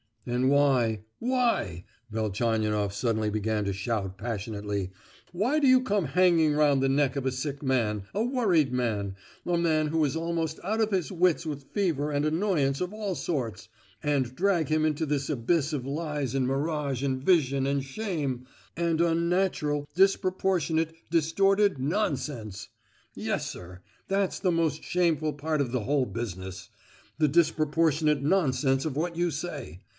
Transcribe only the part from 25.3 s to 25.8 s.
part of